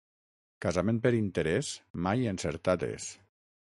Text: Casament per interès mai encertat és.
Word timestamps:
Casament 0.65 1.03
per 1.05 1.13
interès 1.19 1.71
mai 2.09 2.29
encertat 2.35 2.91
és. 2.93 3.11